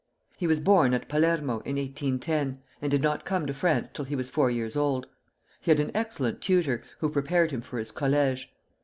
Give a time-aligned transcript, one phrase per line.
[0.35, 4.15] He was born at Palermo in 1810, and did not come to France till he
[4.15, 5.05] was four years old.
[5.59, 8.47] He had an excellent tutor, who prepared him for his collège.